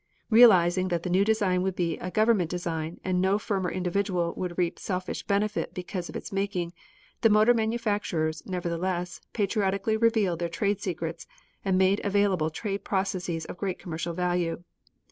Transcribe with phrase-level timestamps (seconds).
[0.31, 4.33] Realizing that the new design would be a government design and no firm or individual
[4.35, 6.73] would reap selfish benefit because of its making,
[7.21, 11.27] the motor manufacturers, nevertheless, patriotically revealed their trade secrets
[11.63, 14.63] and made available trade processes of great commercial value.